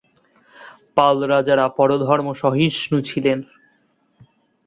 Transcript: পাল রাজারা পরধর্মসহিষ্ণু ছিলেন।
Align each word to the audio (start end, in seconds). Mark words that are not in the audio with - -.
পাল 0.97 1.17
রাজারা 1.29 1.65
পরধর্মসহিষ্ণু 1.77 2.97
ছিলেন। 3.01 3.39